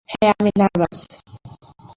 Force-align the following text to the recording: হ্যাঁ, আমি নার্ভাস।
হ্যাঁ, 0.09 0.33
আমি 0.33 0.51
নার্ভাস। 0.59 0.99